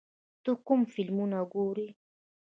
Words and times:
ته 0.43 0.51
کوم 0.65 0.81
فلمونه 0.93 1.39
ګورې؟ 1.53 1.87